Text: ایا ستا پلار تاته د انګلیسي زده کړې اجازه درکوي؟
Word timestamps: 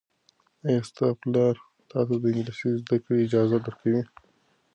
ایا 0.65 0.81
ستا 0.89 1.07
پلار 1.21 1.55
تاته 1.89 2.15
د 2.21 2.23
انګلیسي 2.31 2.69
زده 2.81 2.97
کړې 3.03 3.17
اجازه 3.25 3.57
درکوي؟ 3.65 4.01